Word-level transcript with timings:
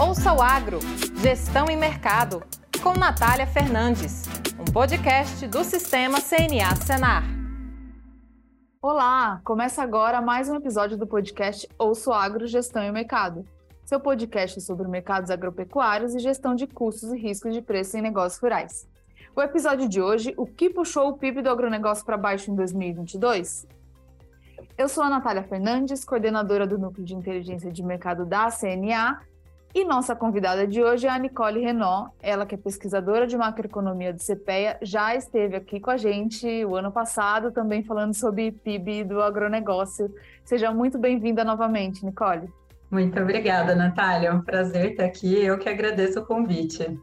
Ouça 0.00 0.32
o 0.32 0.40
Agro, 0.40 0.78
Gestão 1.20 1.68
e 1.68 1.74
Mercado, 1.74 2.44
com 2.80 2.92
Natália 2.92 3.48
Fernandes, 3.48 4.26
um 4.56 4.72
podcast 4.72 5.44
do 5.48 5.64
Sistema 5.64 6.20
CNA 6.20 6.76
Senar. 6.76 7.24
Olá, 8.80 9.40
começa 9.42 9.82
agora 9.82 10.22
mais 10.22 10.48
um 10.48 10.54
episódio 10.54 10.96
do 10.96 11.04
podcast 11.04 11.68
Ouça 11.76 12.10
o 12.10 12.12
Agro, 12.12 12.46
Gestão 12.46 12.84
e 12.84 12.92
Mercado, 12.92 13.44
seu 13.84 13.98
podcast 13.98 14.60
sobre 14.60 14.86
mercados 14.86 15.32
agropecuários 15.32 16.14
e 16.14 16.20
gestão 16.20 16.54
de 16.54 16.68
custos 16.68 17.12
e 17.12 17.18
riscos 17.18 17.52
de 17.52 17.60
preço 17.60 17.98
em 17.98 18.00
negócios 18.00 18.40
rurais. 18.40 18.88
O 19.34 19.42
episódio 19.42 19.88
de 19.88 20.00
hoje, 20.00 20.32
o 20.36 20.46
que 20.46 20.70
puxou 20.70 21.08
o 21.08 21.18
PIB 21.18 21.42
do 21.42 21.50
agronegócio 21.50 22.06
para 22.06 22.16
baixo 22.16 22.52
em 22.52 22.54
2022? 22.54 23.66
Eu 24.78 24.88
sou 24.88 25.02
a 25.02 25.10
Natália 25.10 25.42
Fernandes, 25.42 26.04
coordenadora 26.04 26.68
do 26.68 26.78
Núcleo 26.78 27.04
de 27.04 27.16
Inteligência 27.16 27.72
de 27.72 27.82
Mercado 27.82 28.24
da 28.24 28.48
CNA, 28.48 29.20
e 29.80 29.84
nossa 29.84 30.16
convidada 30.16 30.66
de 30.66 30.82
hoje 30.82 31.06
é 31.06 31.10
a 31.10 31.16
Nicole 31.16 31.60
Renault, 31.60 32.10
ela 32.20 32.44
que 32.44 32.56
é 32.56 32.58
pesquisadora 32.58 33.28
de 33.28 33.36
macroeconomia 33.36 34.12
do 34.12 34.18
CPEA, 34.20 34.76
já 34.82 35.14
esteve 35.14 35.54
aqui 35.54 35.78
com 35.78 35.88
a 35.88 35.96
gente 35.96 36.64
o 36.64 36.74
ano 36.74 36.90
passado, 36.90 37.52
também 37.52 37.84
falando 37.84 38.12
sobre 38.12 38.50
PIB 38.50 39.04
do 39.04 39.22
agronegócio. 39.22 40.12
Seja 40.44 40.72
muito 40.72 40.98
bem-vinda 40.98 41.44
novamente, 41.44 42.04
Nicole. 42.04 42.52
Muito 42.90 43.20
obrigada, 43.20 43.76
Natália. 43.76 44.30
É 44.30 44.32
um 44.32 44.40
prazer 44.40 44.90
estar 44.90 45.04
aqui. 45.04 45.44
Eu 45.44 45.56
que 45.58 45.68
agradeço 45.68 46.18
o 46.18 46.26
convite. 46.26 46.98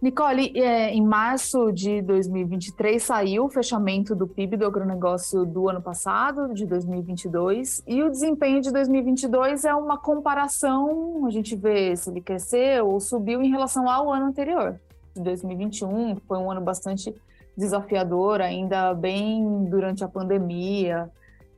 Nicole, 0.00 0.50
é, 0.58 0.94
em 0.94 1.04
março 1.04 1.70
de 1.70 2.00
2023 2.00 3.02
saiu 3.02 3.44
o 3.44 3.50
fechamento 3.50 4.16
do 4.16 4.26
PIB 4.26 4.56
do 4.56 4.64
agronegócio 4.64 5.44
do 5.44 5.68
ano 5.68 5.82
passado, 5.82 6.54
de 6.54 6.64
2022, 6.64 7.82
e 7.86 8.02
o 8.02 8.08
desempenho 8.08 8.62
de 8.62 8.72
2022 8.72 9.66
é 9.66 9.74
uma 9.74 9.98
comparação, 9.98 11.26
a 11.26 11.30
gente 11.30 11.54
vê 11.54 11.94
se 11.94 12.08
ele 12.08 12.22
cresceu 12.22 12.88
ou 12.88 12.98
subiu 12.98 13.42
em 13.42 13.50
relação 13.50 13.90
ao 13.90 14.10
ano 14.10 14.24
anterior, 14.24 14.80
de 15.14 15.22
2021, 15.22 16.14
que 16.14 16.26
foi 16.26 16.38
um 16.38 16.50
ano 16.50 16.62
bastante 16.62 17.14
desafiador, 17.54 18.40
ainda 18.40 18.94
bem 18.94 19.66
durante 19.66 20.02
a 20.02 20.08
pandemia, 20.08 21.10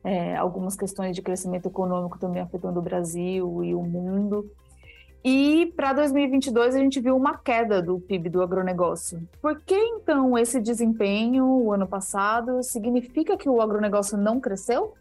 é, 0.03 0.35
algumas 0.35 0.75
questões 0.75 1.15
de 1.15 1.21
crescimento 1.21 1.67
econômico 1.67 2.19
também 2.19 2.41
afetando 2.41 2.77
o 2.77 2.83
Brasil 2.83 3.63
e 3.63 3.73
o 3.73 3.81
mundo. 3.81 4.51
E 5.23 5.71
para 5.77 5.93
2022 5.93 6.75
a 6.75 6.79
gente 6.79 6.99
viu 6.99 7.15
uma 7.15 7.37
queda 7.37 7.81
do 7.81 7.97
PIB 7.97 8.29
do 8.29 8.41
agronegócio. 8.41 9.21
Por 9.41 9.61
que 9.61 9.75
então 9.75 10.37
esse 10.37 10.59
desempenho 10.59 11.45
o 11.45 11.71
ano 11.71 11.87
passado 11.87 12.61
significa 12.61 13.37
que 13.37 13.47
o 13.47 13.61
agronegócio 13.61 14.17
não 14.17 14.39
cresceu? 14.39 14.93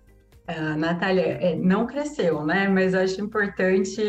Uh, 0.49 0.77
Natália, 0.77 1.23
é, 1.23 1.57
não 1.57 1.87
cresceu, 1.87 2.45
né? 2.45 2.69
Mas 2.69 2.95
acho 2.95 3.21
importante, 3.21 4.01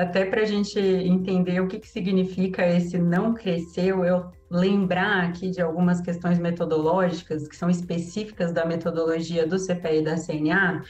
até 0.00 0.24
para 0.24 0.40
a 0.42 0.44
gente 0.44 0.78
entender 0.78 1.60
o 1.60 1.68
que, 1.68 1.78
que 1.78 1.88
significa 1.88 2.66
esse 2.66 2.98
não 2.98 3.34
cresceu, 3.34 4.04
eu 4.04 4.24
lembrar 4.50 5.28
aqui 5.28 5.50
de 5.50 5.62
algumas 5.62 6.00
questões 6.00 6.38
metodológicas 6.38 7.46
que 7.46 7.56
são 7.56 7.70
específicas 7.70 8.52
da 8.52 8.66
metodologia 8.66 9.46
do 9.46 9.58
CPE 9.58 9.98
e 9.98 10.02
da 10.02 10.16
CNA, 10.16 10.82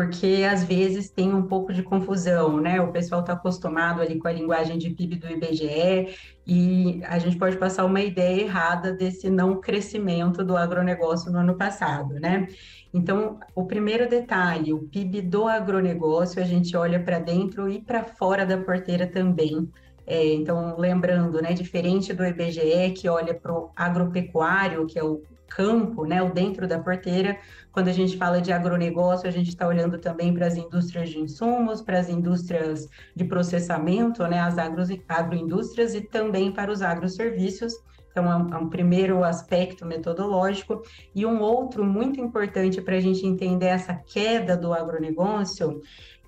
porque 0.00 0.46
às 0.50 0.64
vezes 0.64 1.10
tem 1.10 1.34
um 1.34 1.42
pouco 1.42 1.74
de 1.74 1.82
confusão, 1.82 2.58
né? 2.58 2.80
O 2.80 2.90
pessoal 2.90 3.20
está 3.20 3.34
acostumado 3.34 4.00
ali 4.00 4.18
com 4.18 4.28
a 4.28 4.32
linguagem 4.32 4.78
de 4.78 4.88
PIB 4.88 5.16
do 5.16 5.30
IBGE 5.30 6.16
e 6.46 7.02
a 7.04 7.18
gente 7.18 7.36
pode 7.36 7.58
passar 7.58 7.84
uma 7.84 8.00
ideia 8.00 8.44
errada 8.44 8.94
desse 8.94 9.28
não 9.28 9.60
crescimento 9.60 10.42
do 10.42 10.56
agronegócio 10.56 11.30
no 11.30 11.40
ano 11.40 11.54
passado, 11.54 12.14
né? 12.14 12.46
Então, 12.94 13.38
o 13.54 13.66
primeiro 13.66 14.08
detalhe, 14.08 14.72
o 14.72 14.88
PIB 14.88 15.20
do 15.20 15.46
agronegócio, 15.46 16.42
a 16.42 16.46
gente 16.46 16.74
olha 16.74 16.98
para 16.98 17.18
dentro 17.18 17.68
e 17.68 17.78
para 17.78 18.02
fora 18.02 18.46
da 18.46 18.56
porteira 18.56 19.06
também. 19.06 19.68
É, 20.06 20.32
então, 20.32 20.78
lembrando, 20.78 21.42
né, 21.42 21.52
diferente 21.52 22.14
do 22.14 22.24
IBGE, 22.24 22.94
que 22.96 23.06
olha 23.06 23.34
para 23.34 23.52
o 23.52 23.70
agropecuário, 23.76 24.86
que 24.86 24.98
é 24.98 25.04
o 25.04 25.20
campo, 25.50 26.06
né, 26.06 26.22
o 26.22 26.32
dentro 26.32 26.66
da 26.66 26.78
porteira, 26.78 27.36
quando 27.72 27.88
a 27.88 27.92
gente 27.92 28.16
fala 28.16 28.40
de 28.40 28.52
agronegócio, 28.52 29.28
a 29.28 29.32
gente 29.32 29.48
está 29.48 29.66
olhando 29.66 29.98
também 29.98 30.32
para 30.32 30.46
as 30.46 30.56
indústrias 30.56 31.10
de 31.10 31.18
insumos, 31.18 31.82
para 31.82 31.98
as 31.98 32.08
indústrias 32.08 32.88
de 33.14 33.24
processamento, 33.24 34.26
né, 34.26 34.40
as 34.40 34.56
agro, 34.56 34.82
agroindústrias 35.08 35.94
e 35.94 36.00
também 36.00 36.50
para 36.50 36.70
os 36.70 36.80
agroserviços. 36.80 37.74
Então, 38.10 38.30
é 38.30 38.36
um, 38.36 38.54
é 38.54 38.58
um 38.58 38.68
primeiro 38.68 39.22
aspecto 39.22 39.86
metodológico. 39.86 40.82
E 41.14 41.24
um 41.24 41.40
outro 41.40 41.84
muito 41.84 42.20
importante 42.20 42.80
para 42.80 42.96
a 42.96 43.00
gente 43.00 43.24
entender 43.24 43.66
essa 43.66 43.94
queda 43.94 44.56
do 44.56 44.72
agronegócio 44.72 45.80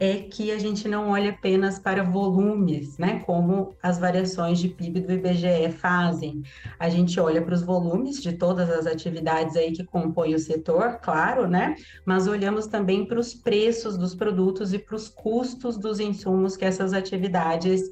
é 0.04 0.16
que 0.16 0.50
a 0.50 0.58
gente 0.58 0.88
não 0.88 1.10
olha 1.10 1.30
apenas 1.30 1.78
para 1.78 2.02
volumes, 2.02 2.98
né, 2.98 3.22
como 3.24 3.72
as 3.80 4.00
variações 4.00 4.58
de 4.58 4.68
PIB 4.68 4.98
do 5.02 5.12
IBGE 5.12 5.70
fazem. 5.70 6.42
A 6.76 6.88
gente 6.88 7.20
olha 7.20 7.40
para 7.40 7.54
os 7.54 7.62
volumes 7.62 8.20
de 8.20 8.32
todas 8.32 8.68
as 8.68 8.84
atividades 8.84 9.54
aí 9.54 9.70
que 9.70 9.84
compõem 9.84 10.34
o 10.34 10.40
setor, 10.40 10.98
claro, 11.00 11.46
né, 11.46 11.76
mas 12.04 12.26
olhamos 12.26 12.66
também 12.66 13.06
para 13.06 13.20
os 13.20 13.32
preços 13.32 13.96
dos 13.96 14.12
produtos 14.12 14.72
e 14.74 14.78
para 14.80 14.96
os 14.96 15.08
custos 15.08 15.78
dos 15.78 16.00
insumos 16.00 16.56
que 16.56 16.64
essas 16.64 16.92
atividades 16.92 17.82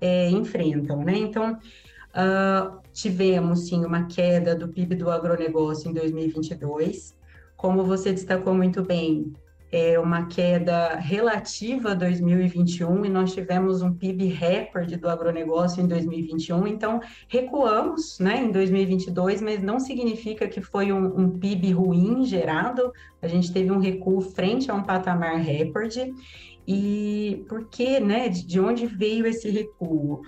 é, 0.00 0.30
enfrentam, 0.30 1.04
né. 1.04 1.18
Então, 1.18 1.52
uh, 1.52 2.78
tivemos 2.94 3.68
sim 3.68 3.84
uma 3.84 4.06
queda 4.06 4.54
do 4.54 4.68
PIB 4.68 4.94
do 4.94 5.10
agronegócio 5.10 5.90
em 5.90 5.92
2022. 5.92 7.14
Como 7.58 7.84
você 7.84 8.10
destacou 8.10 8.54
muito 8.54 8.82
bem, 8.82 9.34
é, 9.70 9.98
uma 9.98 10.26
queda 10.26 10.94
relativa 10.96 11.90
a 11.90 11.94
2021 11.94 13.04
e 13.04 13.08
nós 13.08 13.34
tivemos 13.34 13.82
um 13.82 13.92
PIB 13.92 14.26
recorde 14.26 14.96
do 14.96 15.08
agronegócio 15.08 15.82
em 15.82 15.86
2021, 15.86 16.66
então 16.66 17.00
recuamos 17.28 18.18
né, 18.18 18.42
em 18.44 18.50
2022, 18.50 19.42
mas 19.42 19.62
não 19.62 19.78
significa 19.78 20.48
que 20.48 20.62
foi 20.62 20.92
um, 20.92 21.20
um 21.20 21.38
PIB 21.38 21.72
ruim 21.72 22.24
gerado, 22.24 22.92
a 23.20 23.28
gente 23.28 23.52
teve 23.52 23.70
um 23.70 23.78
recuo 23.78 24.20
frente 24.20 24.70
a 24.70 24.74
um 24.74 24.82
patamar 24.82 25.36
recorde. 25.36 26.12
E 26.70 27.46
por 27.48 27.66
que, 27.70 27.98
né, 27.98 28.28
de, 28.28 28.46
de 28.46 28.60
onde 28.60 28.86
veio 28.86 29.26
esse 29.26 29.48
recuo? 29.48 30.20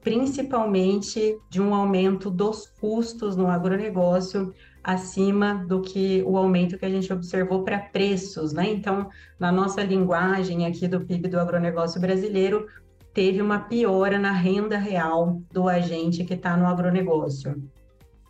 Principalmente 0.00 1.38
de 1.48 1.62
um 1.62 1.72
aumento 1.72 2.28
dos 2.28 2.66
custos 2.80 3.36
no 3.36 3.46
agronegócio, 3.46 4.52
acima 4.86 5.64
do 5.66 5.80
que 5.80 6.22
o 6.24 6.36
aumento 6.36 6.78
que 6.78 6.86
a 6.86 6.88
gente 6.88 7.12
observou 7.12 7.64
para 7.64 7.76
preços, 7.76 8.52
né? 8.52 8.70
Então, 8.70 9.08
na 9.36 9.50
nossa 9.50 9.82
linguagem 9.82 10.64
aqui 10.64 10.86
do 10.86 11.00
PIB 11.00 11.26
do 11.26 11.40
agronegócio 11.40 12.00
brasileiro, 12.00 12.68
teve 13.12 13.42
uma 13.42 13.58
piora 13.58 14.16
na 14.16 14.30
renda 14.30 14.78
real 14.78 15.42
do 15.50 15.68
agente 15.68 16.24
que 16.24 16.34
está 16.34 16.56
no 16.56 16.68
agronegócio. 16.68 17.60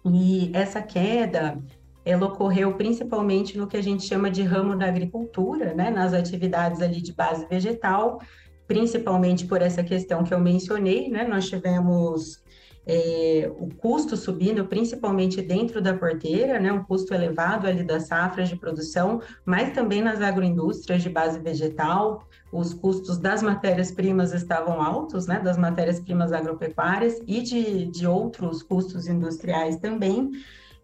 E 0.03 0.51
essa 0.55 0.81
queda, 0.81 1.59
ela 2.03 2.27
ocorreu 2.27 2.73
principalmente 2.73 3.59
no 3.59 3.67
que 3.67 3.77
a 3.77 3.83
gente 3.83 4.05
chama 4.05 4.31
de 4.31 4.43
ramo 4.43 4.75
da 4.75 4.87
agricultura, 4.87 5.75
né? 5.75 5.91
Nas 5.91 6.15
atividades 6.15 6.81
ali 6.81 7.03
de 7.03 7.13
base 7.13 7.47
vegetal, 7.47 8.19
principalmente 8.67 9.45
por 9.45 9.61
essa 9.61 9.85
questão 9.85 10.25
que 10.25 10.33
eu 10.33 10.41
mencionei, 10.41 11.11
né? 11.11 11.29
Nós 11.29 11.51
tivemos 11.51 12.43
é, 12.87 13.51
o 13.59 13.69
custo 13.75 14.17
subindo, 14.17 14.65
principalmente 14.67 15.43
dentro 15.43 15.83
da 15.83 15.93
porteira, 15.93 16.61
né, 16.61 16.73
um 16.73 16.85
custo 16.85 17.13
elevado 17.13 17.67
ali 17.67 17.83
das 17.83 18.07
safras 18.07 18.49
de 18.49 18.57
produção, 18.57 19.21
mas 19.45 19.75
também 19.75 20.01
nas 20.01 20.21
agroindústrias 20.21 21.03
de 21.03 21.11
base 21.11 21.41
vegetal, 21.41 22.27
os 22.53 22.73
custos 22.73 23.19
das 23.19 23.43
matérias-primas 23.43 24.33
estavam 24.33 24.81
altos, 24.81 25.27
né, 25.27 25.41
das 25.41 25.59
matérias-primas 25.59 26.33
agropecuárias 26.33 27.21
e 27.27 27.43
de, 27.43 27.87
de 27.87 28.07
outros 28.07 28.63
custos 28.63 29.09
industriais 29.09 29.77
também, 29.77 30.31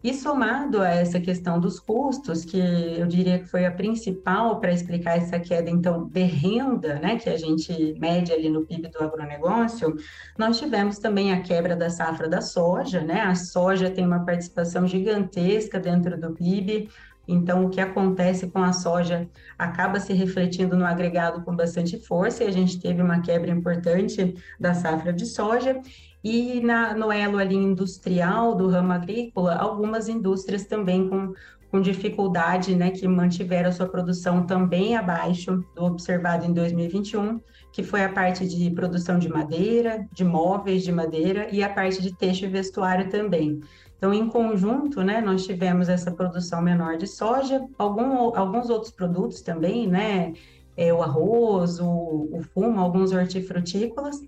e 0.03 0.13
somado 0.13 0.81
a 0.81 0.89
essa 0.89 1.19
questão 1.19 1.59
dos 1.59 1.79
custos, 1.79 2.43
que 2.43 2.59
eu 2.59 3.07
diria 3.07 3.39
que 3.39 3.45
foi 3.45 3.65
a 3.65 3.71
principal 3.71 4.59
para 4.59 4.73
explicar 4.73 5.17
essa 5.17 5.39
queda, 5.39 5.69
então, 5.69 6.07
de 6.07 6.23
renda, 6.23 6.95
né, 6.95 7.17
que 7.17 7.29
a 7.29 7.37
gente 7.37 7.95
mede 7.99 8.33
ali 8.33 8.49
no 8.49 8.65
PIB 8.65 8.89
do 8.89 9.01
agronegócio, 9.01 9.95
nós 10.37 10.59
tivemos 10.59 10.99
também 10.99 11.31
a 11.31 11.41
quebra 11.41 11.75
da 11.75 11.89
safra 11.89 12.27
da 12.27 12.41
soja, 12.41 13.01
né, 13.01 13.21
a 13.21 13.35
soja 13.35 13.89
tem 13.89 14.05
uma 14.05 14.25
participação 14.25 14.85
gigantesca 14.85 15.79
dentro 15.79 16.19
do 16.19 16.31
PIB, 16.31 16.89
então, 17.25 17.65
o 17.65 17.69
que 17.69 17.79
acontece 17.79 18.47
com 18.47 18.59
a 18.61 18.73
soja 18.73 19.29
acaba 19.57 19.99
se 19.99 20.11
refletindo 20.11 20.75
no 20.75 20.85
agregado 20.85 21.41
com 21.43 21.55
bastante 21.55 21.97
força, 21.97 22.43
e 22.43 22.47
a 22.47 22.51
gente 22.51 22.79
teve 22.79 23.01
uma 23.01 23.21
quebra 23.21 23.49
importante 23.49 24.35
da 24.59 24.73
safra 24.73 25.13
de 25.13 25.25
soja, 25.25 25.79
e 26.23 26.61
na, 26.61 26.93
no 26.95 27.11
elo 27.11 27.37
ali 27.37 27.55
industrial 27.55 28.55
do 28.55 28.69
ramo 28.69 28.93
agrícola, 28.93 29.55
algumas 29.55 30.07
indústrias 30.07 30.65
também 30.65 31.09
com, 31.09 31.33
com 31.69 31.81
dificuldade, 31.81 32.75
né, 32.75 32.91
que 32.91 33.07
mantiveram 33.07 33.71
sua 33.71 33.87
produção 33.87 34.45
também 34.45 34.95
abaixo 34.95 35.65
do 35.75 35.83
observado 35.83 36.45
em 36.45 36.53
2021, 36.53 37.41
que 37.73 37.83
foi 37.83 38.03
a 38.03 38.09
parte 38.09 38.47
de 38.47 38.69
produção 38.71 39.19
de 39.19 39.27
madeira, 39.27 40.07
de 40.13 40.23
móveis 40.23 40.83
de 40.83 40.91
madeira 40.91 41.47
e 41.51 41.63
a 41.63 41.69
parte 41.69 42.01
de 42.01 42.15
texto 42.15 42.43
e 42.43 42.47
vestuário 42.47 43.09
também. 43.09 43.59
Então, 43.97 44.13
em 44.13 44.27
conjunto, 44.29 45.01
né, 45.01 45.19
nós 45.19 45.45
tivemos 45.45 45.89
essa 45.89 46.11
produção 46.11 46.61
menor 46.61 46.97
de 46.97 47.07
soja, 47.07 47.65
algum, 47.77 48.37
alguns 48.37 48.69
outros 48.69 48.91
produtos 48.91 49.41
também, 49.41 49.87
né, 49.87 50.33
é, 50.77 50.93
o 50.93 51.01
arroz, 51.01 51.79
o, 51.79 52.29
o 52.31 52.41
fumo, 52.53 52.79
alguns 52.79 53.11
hortifrutícolas, 53.11 54.19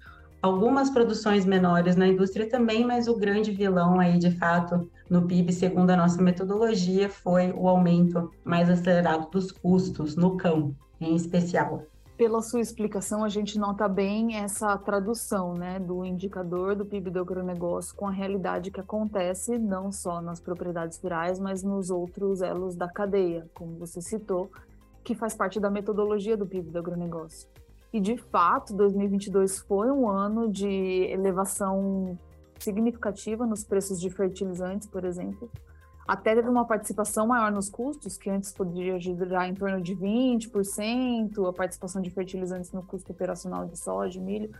algumas 0.41 0.89
produções 0.89 1.45
menores 1.45 1.95
na 1.95 2.07
indústria 2.07 2.49
também, 2.49 2.85
mas 2.85 3.07
o 3.07 3.17
grande 3.17 3.51
vilão 3.51 3.99
aí, 3.99 4.17
de 4.17 4.31
fato, 4.31 4.89
no 5.09 5.27
PIB, 5.27 5.51
segundo 5.51 5.89
a 5.89 5.97
nossa 5.97 6.21
metodologia, 6.21 7.09
foi 7.09 7.51
o 7.51 7.67
aumento 7.67 8.31
mais 8.43 8.69
acelerado 8.69 9.29
dos 9.29 9.51
custos 9.51 10.15
no 10.15 10.37
campo, 10.37 10.75
em 10.99 11.15
especial. 11.15 11.83
Pela 12.17 12.41
sua 12.41 12.61
explicação, 12.61 13.25
a 13.25 13.29
gente 13.29 13.59
nota 13.59 13.89
bem 13.89 14.37
essa 14.37 14.77
tradução 14.77 15.53
né, 15.53 15.79
do 15.79 16.05
indicador 16.05 16.73
do 16.73 16.85
PIB 16.85 17.11
do 17.11 17.19
agronegócio 17.19 17.93
com 17.93 18.07
a 18.07 18.11
realidade 18.11 18.71
que 18.71 18.79
acontece 18.79 19.59
não 19.59 19.91
só 19.91 20.21
nas 20.21 20.39
propriedades 20.39 20.97
rurais, 20.97 21.39
mas 21.39 21.61
nos 21.61 21.89
outros 21.89 22.41
elos 22.41 22.73
da 22.73 22.87
cadeia, 22.87 23.49
como 23.53 23.77
você 23.77 24.01
citou, 24.01 24.49
que 25.03 25.13
faz 25.13 25.35
parte 25.35 25.59
da 25.59 25.69
metodologia 25.69 26.37
do 26.37 26.45
PIB 26.47 26.71
do 26.71 26.79
agronegócio. 26.79 27.49
E, 27.95 27.99
de 28.01 28.17
fato, 28.17 28.73
2022 28.73 29.59
foi 29.59 29.89
um 29.89 30.09
ano 30.09 30.51
de 30.51 30.67
elevação 31.09 32.19
significativa 32.59 33.45
nos 33.45 33.63
preços 33.63 34.01
de 34.01 34.09
fertilizantes, 34.09 34.85
por 34.85 35.05
exemplo, 35.05 35.49
até 36.05 36.35
teve 36.35 36.49
uma 36.49 36.65
participação 36.65 37.25
maior 37.25 37.53
nos 37.53 37.69
custos, 37.69 38.17
que 38.17 38.29
antes 38.29 38.51
podia 38.51 38.99
girar 38.99 39.47
em 39.47 39.53
torno 39.53 39.81
de 39.81 39.95
20%, 39.95 41.47
a 41.47 41.53
participação 41.53 42.01
de 42.01 42.09
fertilizantes 42.09 42.73
no 42.73 42.83
custo 42.83 43.13
operacional 43.13 43.65
de 43.65 43.79
soja, 43.79 44.19
milho, 44.19 44.51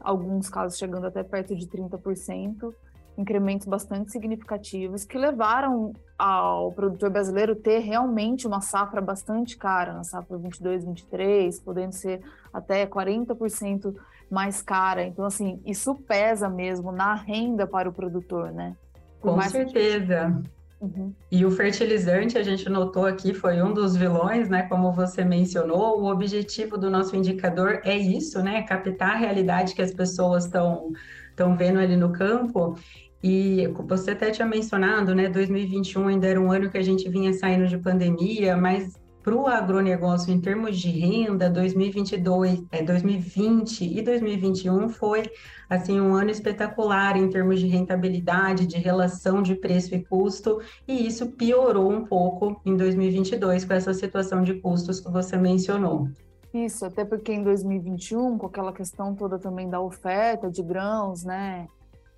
alguns 0.00 0.48
casos 0.48 0.78
chegando 0.78 1.08
até 1.08 1.24
perto 1.24 1.56
de 1.56 1.66
30%, 1.66 2.72
incrementos 3.16 3.66
bastante 3.66 4.12
significativos 4.12 5.04
que 5.04 5.16
levaram 5.16 5.92
ao 6.18 6.72
produtor 6.72 7.10
brasileiro 7.10 7.54
ter 7.54 7.78
realmente 7.80 8.46
uma 8.46 8.60
safra 8.60 9.00
bastante 9.00 9.56
cara, 9.56 9.92
na 9.92 10.04
safra 10.04 10.36
22, 10.36 10.84
23, 10.84 11.60
podendo 11.60 11.92
ser 11.92 12.20
até 12.52 12.86
40% 12.86 13.94
mais 14.30 14.62
cara. 14.62 15.04
Então, 15.04 15.24
assim, 15.24 15.60
isso 15.64 15.94
pesa 15.94 16.48
mesmo 16.48 16.90
na 16.90 17.14
renda 17.14 17.66
para 17.66 17.88
o 17.88 17.92
produtor, 17.92 18.52
né? 18.52 18.74
Por 19.20 19.34
Com 19.34 19.42
certeza. 19.42 20.40
Que... 20.42 20.56
Uhum. 20.78 21.14
E 21.30 21.44
o 21.44 21.50
fertilizante, 21.50 22.36
a 22.36 22.42
gente 22.42 22.68
notou 22.68 23.06
aqui, 23.06 23.32
foi 23.32 23.62
um 23.62 23.72
dos 23.72 23.96
vilões, 23.96 24.48
né? 24.48 24.64
Como 24.64 24.92
você 24.92 25.24
mencionou, 25.24 26.02
o 26.02 26.10
objetivo 26.10 26.76
do 26.76 26.90
nosso 26.90 27.16
indicador 27.16 27.80
é 27.82 27.96
isso, 27.96 28.42
né? 28.42 28.62
Captar 28.62 29.12
a 29.12 29.16
realidade 29.16 29.74
que 29.74 29.80
as 29.80 29.92
pessoas 29.92 30.44
estão 30.44 30.92
estão 31.36 31.54
vendo 31.54 31.78
ali 31.78 31.96
no 31.96 32.12
campo. 32.12 32.76
E 33.22 33.66
você 33.86 34.12
até 34.12 34.30
tinha 34.30 34.46
mencionado, 34.46 35.14
né? 35.14 35.28
2021 35.28 36.08
ainda 36.08 36.26
era 36.26 36.40
um 36.40 36.52
ano 36.52 36.70
que 36.70 36.78
a 36.78 36.82
gente 36.82 37.08
vinha 37.08 37.32
saindo 37.32 37.66
de 37.66 37.78
pandemia, 37.78 38.56
mas 38.56 38.94
para 39.26 39.34
o 39.34 39.48
agronegócio 39.48 40.32
em 40.32 40.40
termos 40.40 40.78
de 40.78 40.88
renda, 40.88 41.50
2022, 41.50 42.64
é, 42.70 42.80
2020 42.80 43.98
e 43.98 44.00
2021 44.00 44.88
foi 44.88 45.24
assim 45.68 46.00
um 46.00 46.14
ano 46.14 46.30
espetacular 46.30 47.16
em 47.16 47.28
termos 47.28 47.58
de 47.58 47.66
rentabilidade, 47.66 48.68
de 48.68 48.76
relação 48.76 49.42
de 49.42 49.56
preço 49.56 49.96
e 49.96 50.04
custo, 50.04 50.60
e 50.86 51.08
isso 51.08 51.32
piorou 51.32 51.90
um 51.90 52.04
pouco 52.04 52.60
em 52.64 52.76
2022 52.76 53.64
com 53.64 53.74
essa 53.74 53.92
situação 53.92 54.42
de 54.42 54.54
custos 54.60 55.00
que 55.00 55.10
você 55.10 55.36
mencionou. 55.36 56.08
Isso, 56.54 56.86
até 56.86 57.04
porque 57.04 57.32
em 57.32 57.42
2021, 57.42 58.38
com 58.38 58.46
aquela 58.46 58.72
questão 58.72 59.12
toda 59.12 59.40
também 59.40 59.68
da 59.68 59.80
oferta 59.80 60.48
de 60.48 60.62
grãos, 60.62 61.24
né, 61.24 61.66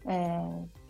é, 0.07 0.41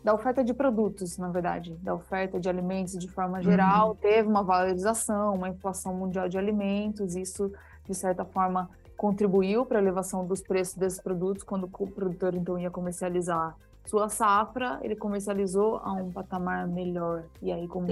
da 0.08 0.14
oferta 0.14 0.42
de 0.42 0.54
produtos, 0.54 1.18
na 1.18 1.28
verdade, 1.28 1.74
da 1.82 1.94
oferta 1.94 2.40
de 2.40 2.48
alimentos 2.48 2.96
de 2.96 3.06
forma 3.08 3.42
geral, 3.42 3.90
uhum. 3.90 3.94
teve 3.96 4.26
uma 4.26 4.42
valorização, 4.42 5.34
uma 5.34 5.50
inflação 5.50 5.92
mundial 5.92 6.30
de 6.30 6.38
alimentos, 6.38 7.14
isso 7.14 7.52
de 7.84 7.94
certa 7.94 8.24
forma 8.24 8.70
contribuiu 8.96 9.66
para 9.66 9.78
a 9.78 9.82
elevação 9.82 10.26
dos 10.26 10.40
preços 10.40 10.76
desses 10.76 10.98
produtos 10.98 11.44
quando 11.44 11.64
o 11.64 11.86
produtor 11.88 12.34
então 12.34 12.58
ia 12.58 12.70
comercializar 12.70 13.54
sua 13.84 14.08
safra, 14.08 14.78
ele 14.82 14.96
comercializou 14.96 15.76
a 15.76 15.92
um 15.92 16.10
patamar 16.10 16.66
melhor. 16.66 17.24
E 17.42 17.52
aí, 17.52 17.68
como 17.68 17.86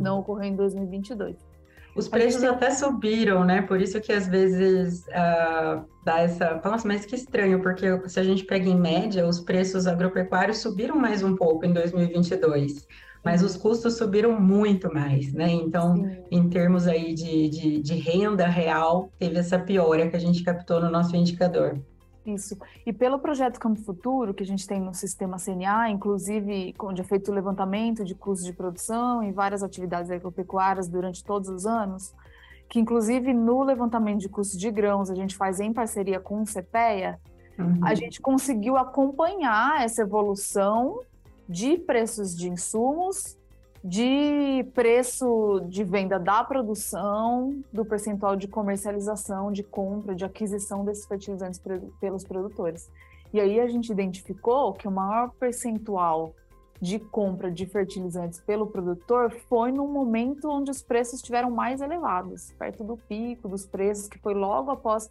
não 0.00 0.20
ocorreu 0.20 0.44
em 0.44 0.54
2022. 0.54 1.36
Os 1.94 2.08
preços 2.08 2.44
até 2.44 2.70
subiram, 2.70 3.44
né? 3.44 3.62
Por 3.62 3.80
isso 3.80 4.00
que 4.00 4.12
às 4.12 4.26
vezes 4.26 5.04
uh, 5.08 5.84
dá 6.04 6.20
essa. 6.20 6.60
Nossa, 6.64 6.86
mas 6.86 7.04
que 7.04 7.14
estranho, 7.14 7.60
porque 7.60 7.86
se 8.08 8.20
a 8.20 8.22
gente 8.22 8.44
pega 8.44 8.68
em 8.68 8.78
média, 8.78 9.26
os 9.26 9.40
preços 9.40 9.86
agropecuários 9.86 10.58
subiram 10.58 10.96
mais 10.96 11.22
um 11.22 11.34
pouco 11.34 11.66
em 11.66 11.72
2022, 11.72 12.86
mas 13.24 13.42
os 13.42 13.56
custos 13.56 13.96
subiram 13.96 14.40
muito 14.40 14.92
mais, 14.92 15.32
né? 15.32 15.50
Então, 15.50 15.96
Sim. 15.96 16.22
em 16.30 16.48
termos 16.48 16.86
aí 16.86 17.12
de, 17.12 17.48
de, 17.48 17.82
de 17.82 17.94
renda 17.94 18.46
real, 18.46 19.12
teve 19.18 19.38
essa 19.38 19.58
piora 19.58 20.08
que 20.08 20.16
a 20.16 20.20
gente 20.20 20.42
captou 20.42 20.80
no 20.80 20.90
nosso 20.90 21.16
indicador. 21.16 21.80
Isso. 22.34 22.56
E 22.84 22.92
pelo 22.92 23.18
projeto 23.18 23.58
Campo 23.58 23.80
Futuro, 23.80 24.34
que 24.34 24.42
a 24.42 24.46
gente 24.46 24.66
tem 24.66 24.80
no 24.80 24.94
sistema 24.94 25.36
CNA, 25.38 25.90
inclusive 25.90 26.74
onde 26.80 27.00
é 27.00 27.04
feito 27.04 27.30
o 27.30 27.34
levantamento 27.34 28.04
de 28.04 28.14
custos 28.14 28.46
de 28.46 28.52
produção 28.52 29.22
e 29.22 29.32
várias 29.32 29.62
atividades 29.62 30.10
agropecuárias 30.10 30.88
durante 30.88 31.24
todos 31.24 31.48
os 31.48 31.66
anos, 31.66 32.14
que 32.68 32.78
inclusive 32.78 33.32
no 33.32 33.62
levantamento 33.62 34.20
de 34.20 34.28
custos 34.28 34.58
de 34.58 34.70
grãos 34.70 35.10
a 35.10 35.14
gente 35.14 35.36
faz 35.36 35.60
em 35.60 35.72
parceria 35.72 36.20
com 36.20 36.42
o 36.42 36.44
CPEA, 36.44 37.18
uhum. 37.58 37.80
a 37.82 37.94
gente 37.94 38.20
conseguiu 38.20 38.76
acompanhar 38.76 39.82
essa 39.82 40.02
evolução 40.02 41.00
de 41.48 41.78
preços 41.78 42.36
de 42.36 42.48
insumos 42.48 43.39
de 43.82 44.64
preço 44.74 45.60
de 45.68 45.82
venda 45.82 46.18
da 46.18 46.44
produção, 46.44 47.62
do 47.72 47.84
percentual 47.84 48.36
de 48.36 48.46
comercialização, 48.46 49.50
de 49.50 49.62
compra, 49.62 50.14
de 50.14 50.24
aquisição 50.24 50.84
desses 50.84 51.06
fertilizantes 51.06 51.60
pelos 51.98 52.24
produtores. 52.24 52.90
E 53.32 53.40
aí 53.40 53.60
a 53.60 53.68
gente 53.68 53.90
identificou 53.90 54.72
que 54.74 54.86
o 54.86 54.90
maior 54.90 55.30
percentual 55.38 56.34
de 56.80 56.98
compra 56.98 57.50
de 57.50 57.66
fertilizantes 57.66 58.40
pelo 58.40 58.66
produtor 58.66 59.30
foi 59.48 59.70
no 59.70 59.86
momento 59.86 60.48
onde 60.48 60.70
os 60.70 60.82
preços 60.82 61.14
estiveram 61.14 61.50
mais 61.50 61.82
elevados, 61.82 62.52
perto 62.58 62.82
do 62.82 62.96
pico 62.96 63.48
dos 63.48 63.66
preços, 63.66 64.08
que 64.08 64.18
foi 64.18 64.32
logo 64.32 64.70
após 64.70 65.08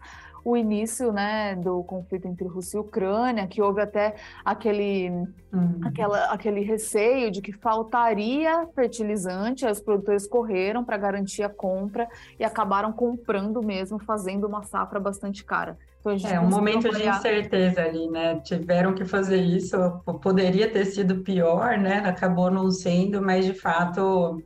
o 0.49 0.57
início 0.57 1.11
né, 1.11 1.55
do 1.55 1.83
conflito 1.83 2.27
entre 2.27 2.47
Rússia 2.47 2.77
e 2.77 2.79
Ucrânia, 2.79 3.47
que 3.47 3.61
houve 3.61 3.81
até 3.81 4.15
aquele, 4.43 5.09
uhum. 5.53 5.79
aquela, 5.83 6.25
aquele 6.25 6.61
receio 6.61 7.29
de 7.29 7.41
que 7.41 7.51
faltaria 7.51 8.67
fertilizante, 8.73 9.65
aí 9.65 9.71
os 9.71 9.79
produtores 9.79 10.25
correram 10.27 10.83
para 10.83 10.97
garantir 10.97 11.43
a 11.43 11.49
compra 11.49 12.07
e 12.39 12.43
acabaram 12.43 12.91
comprando 12.91 13.61
mesmo, 13.61 13.99
fazendo 13.99 14.47
uma 14.47 14.63
safra 14.63 14.99
bastante 14.99 15.43
cara. 15.43 15.77
Então, 15.99 16.31
é 16.31 16.39
um 16.39 16.49
momento 16.49 16.89
de 16.89 17.07
incerteza 17.07 17.81
ali, 17.81 18.07
né? 18.07 18.39
Tiveram 18.39 18.93
que 18.93 19.03
fazer 19.03 19.41
isso, 19.41 19.77
poderia 20.21 20.71
ter 20.71 20.85
sido 20.85 21.17
pior, 21.17 21.77
né? 21.77 21.99
Acabou 22.05 22.49
não 22.49 22.71
sendo, 22.71 23.21
mas 23.21 23.45
de 23.45 23.53
fato 23.53 24.41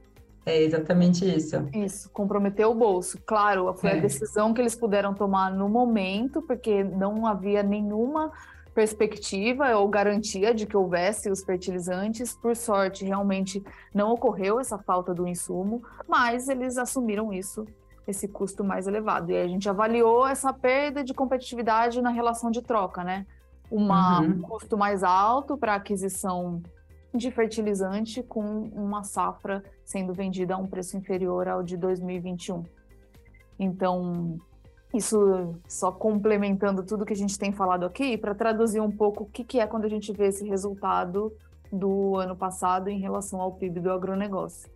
é 0.45 0.61
exatamente 0.61 1.25
isso. 1.25 1.55
Isso, 1.73 2.09
comprometeu 2.09 2.71
o 2.71 2.75
bolso. 2.75 3.17
Claro, 3.25 3.73
foi 3.75 3.91
é. 3.91 3.97
a 3.97 4.01
decisão 4.01 4.53
que 4.53 4.59
eles 4.59 4.75
puderam 4.75 5.13
tomar 5.13 5.51
no 5.51 5.69
momento, 5.69 6.41
porque 6.41 6.83
não 6.83 7.25
havia 7.25 7.63
nenhuma 7.63 8.31
perspectiva 8.73 9.75
ou 9.77 9.87
garantia 9.87 10.53
de 10.53 10.65
que 10.65 10.75
houvesse 10.75 11.29
os 11.29 11.43
fertilizantes. 11.43 12.33
Por 12.35 12.55
sorte, 12.55 13.05
realmente 13.05 13.63
não 13.93 14.11
ocorreu 14.11 14.59
essa 14.59 14.77
falta 14.77 15.13
do 15.13 15.27
insumo, 15.27 15.81
mas 16.07 16.49
eles 16.49 16.77
assumiram 16.77 17.31
isso, 17.31 17.65
esse 18.05 18.27
custo 18.27 18.63
mais 18.63 18.85
elevado. 18.85 19.31
E 19.31 19.37
a 19.37 19.47
gente 19.47 19.69
avaliou 19.69 20.27
essa 20.27 20.51
perda 20.51 21.03
de 21.03 21.13
competitividade 21.13 22.01
na 22.01 22.09
relação 22.09 22.51
de 22.51 22.61
troca, 22.61 23.03
né? 23.03 23.25
Uma, 23.71 24.19
uhum. 24.19 24.27
Um 24.27 24.41
custo 24.41 24.77
mais 24.77 25.03
alto 25.03 25.57
para 25.57 25.75
aquisição 25.75 26.61
de 27.13 27.29
fertilizante 27.31 28.23
com 28.23 28.41
uma 28.73 29.03
safra 29.03 29.63
sendo 29.85 30.13
vendida 30.13 30.55
a 30.55 30.57
um 30.57 30.67
preço 30.67 30.97
inferior 30.97 31.47
ao 31.47 31.61
de 31.61 31.77
2021. 31.77 32.63
Então, 33.59 34.39
isso 34.93 35.55
só 35.67 35.91
complementando 35.91 36.83
tudo 36.83 37.05
que 37.05 37.13
a 37.13 37.15
gente 37.15 37.37
tem 37.37 37.51
falado 37.51 37.85
aqui, 37.85 38.17
para 38.17 38.33
traduzir 38.33 38.79
um 38.79 38.91
pouco 38.91 39.23
o 39.23 39.27
que, 39.27 39.43
que 39.43 39.59
é 39.59 39.67
quando 39.67 39.85
a 39.85 39.89
gente 39.89 40.11
vê 40.11 40.27
esse 40.27 40.47
resultado 40.47 41.31
do 41.71 42.15
ano 42.15 42.35
passado 42.35 42.89
em 42.89 42.99
relação 42.99 43.41
ao 43.41 43.53
PIB 43.53 43.79
do 43.79 43.91
agronegócio. 43.91 44.71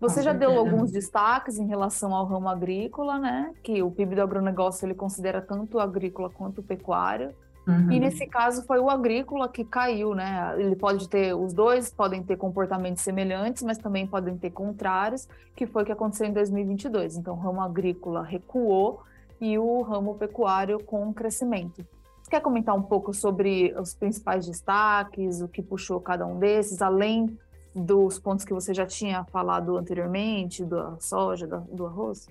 Você 0.00 0.22
já 0.22 0.32
deu 0.32 0.56
alguns 0.56 0.92
destaques 0.92 1.58
em 1.58 1.66
relação 1.66 2.14
ao 2.14 2.24
ramo 2.24 2.48
agrícola, 2.48 3.18
né? 3.18 3.52
Que 3.64 3.82
o 3.82 3.90
PIB 3.90 4.14
do 4.14 4.22
agronegócio 4.22 4.86
ele 4.86 4.94
considera 4.94 5.42
tanto 5.42 5.78
o 5.78 5.80
agrícola 5.80 6.30
quanto 6.30 6.60
o 6.60 6.62
pecuário. 6.62 7.34
Uhum. 7.68 7.92
E 7.92 8.00
nesse 8.00 8.26
caso 8.26 8.64
foi 8.64 8.78
o 8.78 8.88
agrícola 8.88 9.46
que 9.46 9.62
caiu, 9.62 10.14
né? 10.14 10.54
Ele 10.58 10.74
pode 10.74 11.06
ter, 11.06 11.34
os 11.34 11.52
dois 11.52 11.92
podem 11.92 12.22
ter 12.22 12.38
comportamentos 12.38 13.02
semelhantes, 13.02 13.62
mas 13.62 13.76
também 13.76 14.06
podem 14.06 14.38
ter 14.38 14.50
contrários, 14.50 15.28
que 15.54 15.66
foi 15.66 15.82
o 15.82 15.86
que 15.86 15.92
aconteceu 15.92 16.26
em 16.26 16.32
2022. 16.32 17.18
Então, 17.18 17.34
o 17.34 17.38
ramo 17.38 17.60
agrícola 17.60 18.22
recuou 18.22 19.02
e 19.38 19.58
o 19.58 19.82
ramo 19.82 20.14
pecuário 20.14 20.82
com 20.82 21.12
crescimento. 21.12 21.86
Você 22.22 22.30
quer 22.30 22.40
comentar 22.40 22.74
um 22.74 22.82
pouco 22.82 23.12
sobre 23.12 23.74
os 23.78 23.94
principais 23.94 24.46
destaques, 24.46 25.42
o 25.42 25.48
que 25.48 25.62
puxou 25.62 26.00
cada 26.00 26.26
um 26.26 26.38
desses, 26.38 26.80
além 26.80 27.38
dos 27.74 28.18
pontos 28.18 28.46
que 28.46 28.54
você 28.54 28.72
já 28.72 28.86
tinha 28.86 29.24
falado 29.24 29.76
anteriormente, 29.76 30.64
da 30.64 30.96
soja, 30.98 31.46
do 31.46 31.84
arroz? 31.84 32.26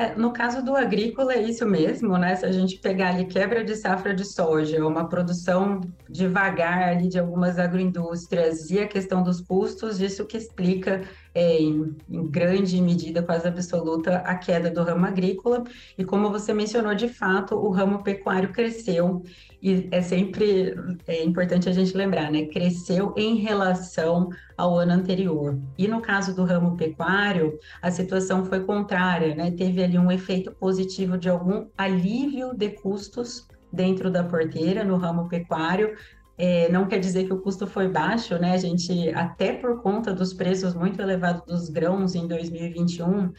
É, 0.00 0.14
no 0.14 0.32
caso 0.32 0.64
do 0.64 0.74
agrícola, 0.74 1.34
é 1.34 1.42
isso 1.42 1.66
mesmo, 1.66 2.16
né? 2.16 2.34
Se 2.34 2.46
a 2.46 2.50
gente 2.50 2.78
pegar 2.78 3.10
ali 3.10 3.26
quebra 3.26 3.62
de 3.62 3.76
safra 3.76 4.14
de 4.14 4.24
soja, 4.24 4.82
uma 4.86 5.06
produção 5.06 5.82
devagar 6.08 6.88
ali 6.88 7.06
de 7.06 7.18
algumas 7.18 7.58
agroindústrias 7.58 8.70
e 8.70 8.80
a 8.80 8.88
questão 8.88 9.22
dos 9.22 9.42
custos, 9.42 10.00
isso 10.00 10.24
que 10.24 10.38
explica 10.38 11.02
é, 11.34 11.58
em, 11.58 11.96
em, 12.08 12.26
grande 12.26 12.80
medida, 12.80 13.22
quase 13.22 13.46
absoluta, 13.46 14.16
a 14.18 14.34
queda 14.34 14.70
do 14.70 14.82
ramo 14.82 15.06
agrícola. 15.06 15.64
E 15.96 16.04
como 16.04 16.30
você 16.30 16.52
mencionou, 16.52 16.94
de 16.94 17.08
fato, 17.08 17.54
o 17.54 17.70
ramo 17.70 18.02
pecuário 18.02 18.52
cresceu 18.52 19.22
e 19.62 19.88
é 19.90 20.00
sempre 20.00 20.74
é 21.06 21.22
importante 21.22 21.68
a 21.68 21.72
gente 21.72 21.96
lembrar, 21.96 22.30
né? 22.30 22.46
Cresceu 22.46 23.14
em 23.16 23.36
relação 23.36 24.30
ao 24.56 24.78
ano 24.78 24.92
anterior. 24.92 25.58
E 25.76 25.86
no 25.86 26.00
caso 26.00 26.34
do 26.34 26.44
ramo 26.44 26.76
pecuário, 26.76 27.58
a 27.82 27.90
situação 27.90 28.44
foi 28.44 28.64
contrária, 28.64 29.34
né? 29.34 29.50
Teve 29.50 29.82
ali 29.82 29.98
um 29.98 30.10
efeito 30.10 30.50
positivo 30.52 31.18
de 31.18 31.28
algum 31.28 31.66
alívio 31.76 32.54
de 32.54 32.70
custos 32.70 33.46
dentro 33.72 34.10
da 34.10 34.24
porteira 34.24 34.82
no 34.82 34.96
ramo 34.96 35.28
pecuário, 35.28 35.94
é, 36.40 36.72
não 36.72 36.88
quer 36.88 36.98
dizer 36.98 37.26
que 37.26 37.34
o 37.34 37.40
custo 37.42 37.66
foi 37.66 37.86
baixo, 37.86 38.38
né? 38.38 38.52
A 38.52 38.56
gente, 38.56 39.10
até 39.10 39.52
por 39.52 39.82
conta 39.82 40.10
dos 40.14 40.32
preços 40.32 40.72
muito 40.72 40.98
elevados 41.02 41.42
dos 41.44 41.68
grãos 41.68 42.14
em 42.14 42.26
2021, 42.26 43.30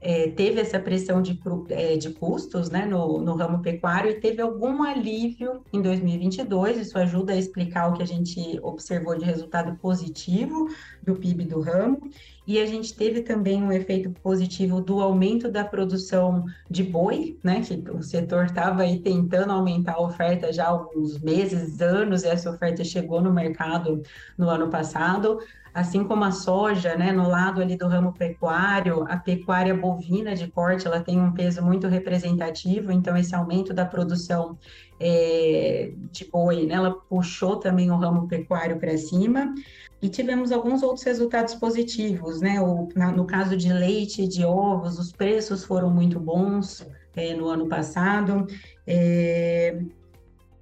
é, 0.00 0.30
teve 0.30 0.60
essa 0.60 0.80
pressão 0.80 1.22
de, 1.22 1.38
é, 1.70 1.96
de 1.96 2.10
custos 2.10 2.68
né, 2.68 2.84
no, 2.84 3.20
no 3.20 3.36
ramo 3.36 3.62
pecuário 3.62 4.10
e 4.10 4.20
teve 4.20 4.42
algum 4.42 4.82
alívio 4.82 5.62
em 5.72 5.80
2022. 5.80 6.78
Isso 6.78 6.98
ajuda 6.98 7.32
a 7.32 7.36
explicar 7.36 7.88
o 7.88 7.92
que 7.92 8.02
a 8.02 8.06
gente 8.06 8.58
observou 8.60 9.16
de 9.16 9.24
resultado 9.24 9.76
positivo 9.76 10.68
do 11.04 11.14
PIB 11.14 11.44
do 11.44 11.60
ramo. 11.60 12.10
E 12.48 12.58
a 12.58 12.64
gente 12.64 12.96
teve 12.96 13.20
também 13.20 13.62
um 13.62 13.70
efeito 13.70 14.10
positivo 14.22 14.80
do 14.80 15.02
aumento 15.02 15.50
da 15.50 15.66
produção 15.66 16.46
de 16.70 16.82
boi, 16.82 17.38
né? 17.44 17.60
Que 17.60 17.74
o 17.90 18.02
setor 18.02 18.46
estava 18.46 18.84
aí 18.84 19.00
tentando 19.00 19.52
aumentar 19.52 19.96
a 19.96 20.00
oferta 20.00 20.50
já 20.50 20.64
há 20.64 20.68
alguns 20.68 21.18
meses, 21.18 21.82
anos, 21.82 22.22
e 22.22 22.28
essa 22.28 22.50
oferta 22.50 22.82
chegou 22.82 23.20
no 23.20 23.30
mercado 23.34 24.02
no 24.38 24.48
ano 24.48 24.70
passado 24.70 25.38
assim 25.78 26.02
como 26.04 26.24
a 26.24 26.32
soja, 26.32 26.96
né, 26.96 27.12
no 27.12 27.28
lado 27.28 27.60
ali 27.60 27.76
do 27.76 27.86
ramo 27.86 28.12
pecuário, 28.12 29.04
a 29.08 29.16
pecuária 29.16 29.74
bovina 29.74 30.34
de 30.34 30.48
corte, 30.48 30.86
ela 30.86 31.00
tem 31.00 31.20
um 31.20 31.32
peso 31.32 31.62
muito 31.62 31.86
representativo, 31.86 32.90
então 32.90 33.16
esse 33.16 33.34
aumento 33.34 33.72
da 33.72 33.84
produção 33.84 34.58
é, 34.98 35.92
de 36.10 36.24
boi, 36.24 36.66
né, 36.66 36.74
ela 36.74 36.92
puxou 37.08 37.56
também 37.56 37.90
o 37.90 37.96
ramo 37.96 38.26
pecuário 38.26 38.78
para 38.78 38.96
cima, 38.98 39.54
e 40.02 40.08
tivemos 40.08 40.52
alguns 40.52 40.82
outros 40.82 41.04
resultados 41.04 41.54
positivos, 41.54 42.40
né, 42.40 42.60
o, 42.60 42.88
na, 42.96 43.12
no 43.12 43.24
caso 43.24 43.56
de 43.56 43.72
leite 43.72 44.22
e 44.22 44.28
de 44.28 44.44
ovos, 44.44 44.98
os 44.98 45.12
preços 45.12 45.64
foram 45.64 45.90
muito 45.90 46.18
bons, 46.18 46.84
é, 47.14 47.34
no 47.34 47.48
ano 47.48 47.68
passado, 47.68 48.46
é, 48.86 49.80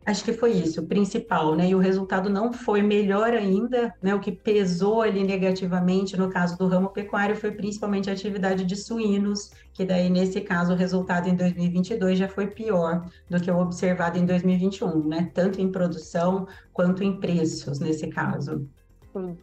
Acho 0.07 0.23
que 0.23 0.33
foi 0.33 0.53
isso, 0.53 0.83
o 0.83 0.87
principal, 0.87 1.57
né? 1.57 1.69
E 1.69 1.75
o 1.75 1.81
resultado 1.81 2.31
não 2.31 2.53
foi 2.53 2.81
melhor 2.81 3.33
ainda, 3.33 3.93
né? 4.01 4.15
O 4.15 4.21
que 4.21 4.31
pesou 4.31 5.03
ali 5.03 5.25
negativamente 5.25 6.17
no 6.17 6.31
caso 6.31 6.57
do 6.57 6.69
ramo 6.69 6.91
pecuário 6.91 7.35
foi 7.35 7.51
principalmente 7.51 8.09
a 8.09 8.13
atividade 8.13 8.65
de 8.65 8.77
suínos, 8.77 9.51
que 9.75 9.85
daí, 9.85 10.09
nesse 10.09 10.41
caso, 10.41 10.75
o 10.75 10.77
resultado 10.77 11.29
em 11.29 11.35
2022 11.35 12.17
já 12.17 12.29
foi 12.29 12.47
pior 12.47 13.05
do 13.29 13.41
que 13.41 13.51
o 13.51 13.59
observado 13.59 14.17
em 14.17 14.25
2021, 14.25 15.09
né? 15.09 15.29
Tanto 15.35 15.61
em 15.61 15.73
produção 15.73 16.47
quanto 16.73 17.03
em 17.03 17.19
preços, 17.19 17.81
nesse 17.81 18.07
caso. 18.07 18.65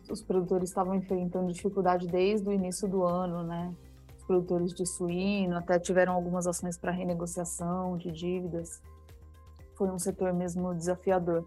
Os 0.10 0.22
produtores 0.22 0.70
estavam 0.70 0.96
enfrentando 0.96 1.51
dificuldade 1.51 2.08
desde 2.08 2.48
o 2.48 2.53
início 2.53 2.88
do 2.88 3.03
ano, 3.03 3.43
né? 3.43 3.70
Os 4.17 4.24
produtores 4.24 4.74
de 4.74 4.86
suíno 4.86 5.58
até 5.58 5.77
tiveram 5.77 6.13
algumas 6.13 6.48
ações 6.48 6.77
para 6.77 6.89
renegociação 6.89 7.98
de 7.98 8.13
dívidas 8.13 8.82
foi 9.75 9.89
um 9.89 9.99
setor 9.99 10.33
mesmo 10.33 10.73
desafiador. 10.73 11.45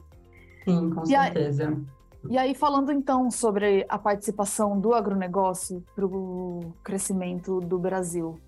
Sim, 0.65 0.91
com 0.91 1.03
e 1.03 1.07
certeza. 1.07 1.69
Aí, 1.69 1.97
e 2.29 2.37
aí, 2.37 2.55
falando 2.55 2.91
então 2.91 3.31
sobre 3.31 3.87
a 3.89 3.99
participação 3.99 4.81
do 4.81 4.95
agronegócio 4.95 5.83
para 5.95 6.05
o 6.05 6.73
crescimento 6.83 7.61
do 7.61 7.79
Brasil. 7.79 8.39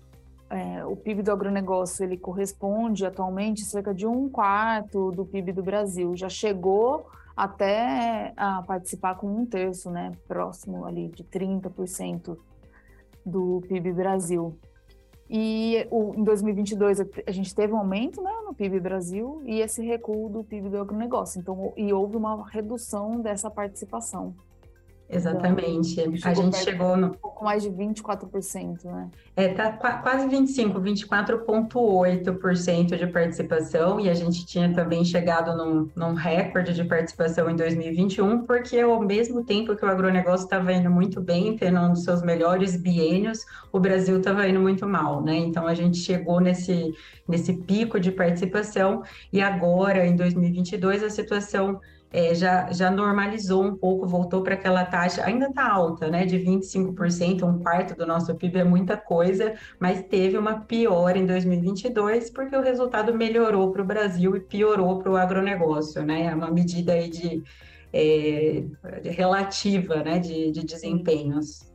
É, 0.49 0.83
o 0.83 0.95
PIB 0.95 1.21
do 1.21 1.31
agronegócio 1.31 2.03
ele 2.03 2.17
corresponde 2.17 3.05
atualmente 3.05 3.61
cerca 3.63 3.93
de 3.93 4.07
um 4.07 4.27
quarto 4.27 5.11
do 5.11 5.23
PIB 5.23 5.53
do 5.53 5.63
Brasil. 5.63 6.15
Já 6.15 6.27
chegou 6.27 7.07
até 7.37 8.33
a 8.35 8.61
participar 8.63 9.15
com 9.15 9.27
um 9.27 9.45
terço, 9.45 9.89
né, 9.89 10.11
próximo 10.27 10.85
ali 10.85 11.07
de 11.07 11.23
30% 11.23 12.35
do 13.25 13.61
PIB 13.69 13.93
Brasil. 13.93 14.57
E 15.29 15.85
o, 15.91 16.15
em 16.15 16.23
2022 16.23 17.01
a 17.01 17.31
gente 17.31 17.53
teve 17.53 17.71
um 17.71 17.77
aumento 17.77 18.21
né, 18.21 18.31
no 18.45 18.53
PIB 18.53 18.79
Brasil 18.79 19.41
e 19.45 19.61
esse 19.61 19.85
recuo 19.85 20.27
do 20.27 20.43
PIB 20.43 20.69
do 20.69 20.77
agronegócio. 20.79 21.39
Então, 21.39 21.71
e 21.77 21.93
houve 21.93 22.17
uma 22.17 22.49
redução 22.49 23.21
dessa 23.21 23.49
participação. 23.51 24.33
Exatamente. 25.09 25.99
Então, 25.99 26.31
a 26.31 26.33
gente 26.35 26.57
chegou 26.57 26.95
no. 26.95 27.07
Um 27.07 27.13
pouco 27.13 27.43
mais 27.43 27.63
de 27.63 27.69
24%, 27.69 28.85
né? 28.85 29.09
É, 29.35 29.47
tá 29.47 29.71
quase 29.71 30.27
25%, 30.27 30.79
24,8% 31.07 32.95
de 32.95 33.07
participação, 33.07 33.99
e 33.99 34.07
a 34.07 34.13
gente 34.13 34.45
tinha 34.45 34.71
também 34.71 35.03
chegado 35.03 35.57
num, 35.57 35.89
num 35.95 36.13
recorde 36.13 36.75
de 36.75 36.83
participação 36.83 37.49
em 37.49 37.55
2021, 37.55 38.45
porque 38.45 38.79
ao 38.79 39.01
mesmo 39.01 39.43
tempo 39.43 39.75
que 39.75 39.83
o 39.83 39.87
agronegócio 39.89 40.43
estava 40.43 40.71
indo 40.71 40.91
muito 40.91 41.19
bem, 41.19 41.57
tendo 41.57 41.79
um 41.79 41.93
dos 41.93 42.03
seus 42.03 42.21
melhores 42.21 42.77
biênios, 42.77 43.43
o 43.71 43.79
Brasil 43.79 44.19
estava 44.19 44.47
indo 44.47 44.59
muito 44.59 44.85
mal, 44.87 45.23
né? 45.23 45.35
Então 45.35 45.65
a 45.65 45.73
gente 45.73 45.97
chegou 45.97 46.39
nesse, 46.39 46.93
nesse 47.27 47.53
pico 47.53 47.99
de 47.99 48.11
participação, 48.11 49.01
e 49.33 49.41
agora, 49.41 50.05
em 50.05 50.15
2022, 50.15 51.01
a 51.03 51.09
situação 51.09 51.79
é, 52.11 52.33
já, 52.33 52.71
já 52.71 52.89
normalizou 52.89 53.63
um 53.63 53.75
pouco, 53.75 54.07
voltou 54.07 54.41
para 54.41 54.55
aquela 54.55 54.83
taxa, 54.83 55.23
ainda 55.23 55.47
está 55.47 55.71
alta, 55.71 56.09
né, 56.09 56.25
de 56.25 56.39
25%, 56.39 57.43
um 57.43 57.59
quarto 57.59 57.95
do 57.95 58.05
nosso 58.05 58.33
PIB 58.35 58.59
é 58.59 58.63
muita 58.63 58.97
coisa, 58.97 59.53
mas 59.79 60.01
teve 60.03 60.37
uma 60.37 60.61
pior 60.61 61.15
em 61.15 61.25
2022, 61.25 62.31
porque 62.31 62.55
o 62.55 62.61
resultado 62.61 63.13
melhorou 63.13 63.71
para 63.71 63.81
o 63.81 63.85
Brasil 63.85 64.35
e 64.35 64.39
piorou 64.39 64.99
para 64.99 65.11
o 65.11 65.17
agronegócio, 65.17 66.03
né, 66.03 66.25
é 66.25 66.35
uma 66.35 66.49
medida 66.49 66.93
aí 66.93 67.09
de, 67.09 67.43
é, 67.93 68.63
de 69.03 69.09
relativa, 69.09 70.03
né, 70.03 70.19
de, 70.19 70.51
de 70.51 70.65
desempenhos 70.65 71.69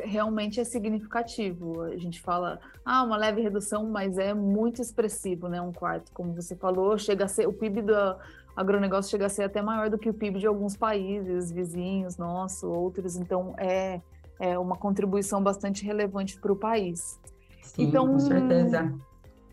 realmente 0.00 0.60
é 0.60 0.64
significativo. 0.64 1.82
A 1.82 1.96
gente 1.98 2.20
fala, 2.20 2.58
ah, 2.84 3.02
uma 3.02 3.16
leve 3.16 3.42
redução, 3.42 3.90
mas 3.90 4.16
é 4.16 4.32
muito 4.32 4.80
expressivo, 4.80 5.48
né? 5.48 5.60
Um 5.60 5.72
quarto, 5.72 6.10
como 6.12 6.32
você 6.32 6.56
falou, 6.56 6.96
chega 6.96 7.26
a 7.26 7.28
ser 7.28 7.46
o 7.46 7.52
PIB 7.52 7.82
do, 7.82 8.16
agronegócio 8.56 9.10
chega 9.10 9.26
a 9.26 9.28
ser 9.28 9.44
até 9.44 9.62
maior 9.62 9.90
do 9.90 9.98
que 9.98 10.08
o 10.08 10.14
PIB 10.14 10.40
de 10.40 10.46
alguns 10.46 10.76
países 10.76 11.50
vizinhos 11.50 12.16
nossos, 12.16 12.62
outros, 12.64 13.16
então 13.16 13.54
é, 13.58 14.00
é 14.40 14.58
uma 14.58 14.76
contribuição 14.76 15.42
bastante 15.42 15.84
relevante 15.84 16.38
para 16.40 16.52
o 16.52 16.56
país. 16.56 17.18
Sim, 17.62 17.84
então, 17.84 18.06
com 18.06 18.18
certeza. 18.18 18.92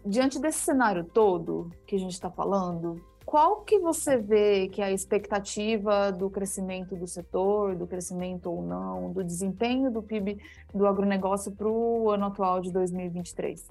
Diante 0.06 0.39
desse 0.39 0.60
cenário 0.60 1.03
todo 1.03 1.70
que 1.86 1.96
a 1.96 2.00
gente 2.00 2.13
está 2.13 2.29
falando, 2.29 3.01
qual 3.25 3.62
que 3.62 3.77
você 3.77 4.18
vê 4.18 4.68
que 4.70 4.82
é 4.82 4.86
a 4.86 4.91
expectativa 4.91 6.12
do 6.12 6.29
crescimento 6.32 6.96
do 6.96 7.06
setor, 7.06 7.75
do 7.75 7.86
crescimento 7.86 8.50
ou 8.50 8.63
não, 8.63 9.12
do 9.12 9.24
desempenho 9.24 9.91
do 9.91 10.01
PIB 10.01 10.39
do 10.74 10.88
agronegócio 10.88 11.51
para 11.51 11.68
o 11.68 12.10
ano 12.10 12.25
atual 12.25 12.60
de 12.60 12.72
2023? 12.72 13.68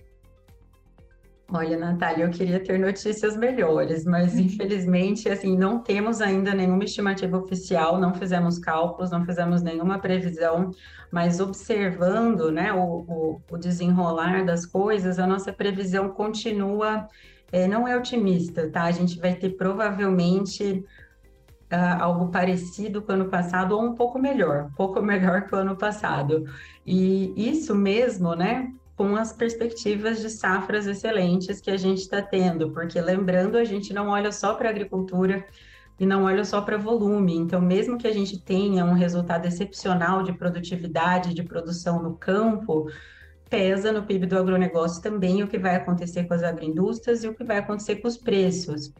Olha, 1.51 1.79
Natália, 1.79 2.27
eu 2.27 2.31
queria 2.31 2.61
ter 2.63 2.79
notícias 2.79 3.35
melhores, 3.35 4.05
mas 4.05 4.35
uhum. 4.35 4.41
infelizmente, 4.41 5.31
assim, 5.31 5.57
não 5.57 5.79
temos 5.79 6.21
ainda 6.21 6.53
nenhuma 6.53 6.85
estimativa 6.85 7.39
oficial, 7.39 7.99
não 7.99 8.13
fizemos 8.13 8.59
cálculos, 8.59 9.11
não 9.11 9.25
fizemos 9.25 9.63
nenhuma 9.63 9.99
previsão, 9.99 10.71
mas 11.11 11.41
observando, 11.41 12.53
né, 12.53 12.71
o, 12.71 13.05
o, 13.09 13.41
o 13.51 13.57
desenrolar 13.57 14.45
das 14.45 14.67
coisas, 14.67 15.19
a 15.19 15.27
nossa 15.27 15.51
previsão 15.51 16.11
continua, 16.11 17.09
é, 17.51 17.67
não 17.67 17.89
é 17.89 17.97
otimista, 17.97 18.69
tá? 18.69 18.83
A 18.83 18.93
gente 18.93 19.19
vai 19.19 19.35
ter 19.35 19.51
provavelmente 19.51 20.85
Uh, 21.71 22.01
algo 22.01 22.29
parecido 22.31 23.03
com 23.03 23.13
o 23.13 23.15
ano 23.15 23.29
passado 23.29 23.73
ou 23.77 23.85
um 23.85 23.95
pouco 23.95 24.19
melhor, 24.19 24.71
um 24.71 24.73
pouco 24.73 25.03
melhor 25.03 25.43
que 25.43 25.55
o 25.55 25.59
ano 25.59 25.77
passado. 25.77 26.47
E 26.87 27.35
isso 27.37 27.75
mesmo, 27.75 28.35
né, 28.35 28.73
com 28.99 29.15
as 29.15 29.33
perspectivas 29.33 30.21
de 30.21 30.29
safras 30.29 30.89
excelentes 30.89 31.61
que 31.61 31.71
a 31.71 31.77
gente 31.77 31.99
está 32.01 32.21
tendo, 32.21 32.73
porque 32.73 33.01
lembrando, 33.01 33.57
a 33.57 33.63
gente 33.63 33.95
não 33.95 34.09
olha 34.09 34.33
só 34.33 34.55
para 34.55 34.69
a 34.69 34.73
agricultura 34.73 35.47
e 36.01 36.05
não 36.05 36.25
olha 36.25 36.45
só 36.45 36.61
para 36.61 36.77
volume. 36.77 37.37
Então, 37.37 37.61
mesmo 37.61 37.97
que 37.97 38.09
a 38.09 38.13
gente 38.13 38.41
tenha 38.41 38.85
um 38.85 38.95
resultado 38.95 39.47
excepcional 39.47 40.25
de 40.25 40.33
produtividade, 40.33 41.33
de 41.33 41.45
produção 41.45 42.03
no 42.03 42.17
campo, 42.17 42.91
pesa 43.49 43.93
no 43.93 44.03
PIB 44.03 44.27
do 44.27 44.37
agronegócio 44.37 45.01
também 45.01 45.45
o 45.45 45.49
que 45.49 45.59
vai 45.59 45.77
acontecer 45.77 46.25
com 46.25 46.35
as 46.35 46.43
agroindústrias 46.43 47.23
e 47.23 47.29
o 47.29 47.35
que 47.35 47.45
vai 47.45 47.59
acontecer 47.59 47.97
com 47.97 48.09
os 48.09 48.17
preços. 48.17 48.93